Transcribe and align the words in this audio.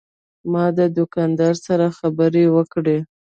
ما 0.51 0.65
د 0.77 0.79
دوکاندار 0.97 1.53
سره 1.65 1.85
خبرې 1.97 2.43
وکړې. 2.55 2.97